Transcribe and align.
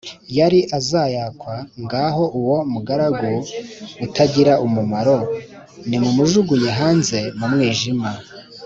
yari 0.37 0.59
azacyakwa 0.77 1.55
Ngaho 1.83 2.23
uwo 2.39 2.57
mugaragu 2.71 3.29
utagira 4.05 4.53
umumaro 4.65 5.17
nimumujugunye 5.89 6.69
hanze 6.79 7.19
mu 7.37 7.47
mwijima 7.53 8.09